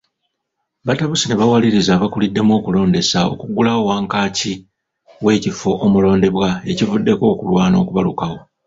Batabuse 0.87 1.25
ne 1.27 1.37
bawaliriza 1.39 1.91
abakuliddemu 1.93 2.51
okulondesa 2.59 3.19
okuggulawo 3.31 3.81
wankaaki 3.89 4.53
w’ekifo 5.25 5.71
omulondebwa 5.85 6.49
ekivuddeko 6.71 7.23
okulwana 7.33 7.75
okubalukawo. 7.83 8.39